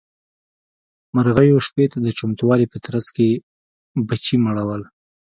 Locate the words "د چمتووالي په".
2.05-2.77